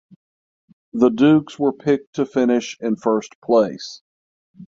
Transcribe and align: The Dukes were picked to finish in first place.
The 0.93 1.09
Dukes 1.11 1.59
were 1.59 1.71
picked 1.73 2.15
to 2.15 2.25
finish 2.25 2.75
in 2.81 2.95
first 2.95 3.35
place. 3.39 4.01